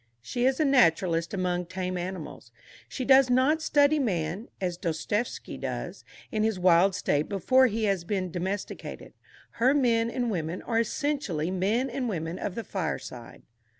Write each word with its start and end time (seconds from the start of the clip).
She 0.19 0.45
is 0.47 0.59
a 0.59 0.65
naturalist 0.65 1.31
among 1.31 1.67
tame 1.67 1.95
animals. 1.95 2.51
She 2.89 3.05
does 3.05 3.29
not 3.29 3.61
study 3.61 3.99
man 3.99 4.47
(as 4.59 4.75
Dostoevsky 4.75 5.59
does) 5.59 6.03
in 6.31 6.41
his 6.41 6.57
wild 6.57 6.95
state 6.95 7.29
before 7.29 7.67
he 7.67 7.83
has 7.83 8.03
been 8.03 8.31
domesticated. 8.31 9.13
Her 9.61 9.75
men 9.75 10.09
and 10.09 10.31
women 10.31 10.63
are 10.63 10.79
essentially 10.79 11.51
men 11.51 11.87
and 11.87 12.09
women 12.09 12.39
of 12.39 12.55
the 12.55 12.63
fireside. 12.63 13.43